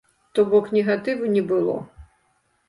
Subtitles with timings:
[0.37, 1.77] То-бок, негатыву не было.